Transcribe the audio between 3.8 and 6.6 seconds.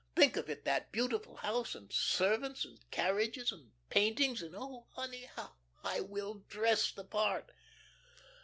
paintings, and, oh, honey, how I will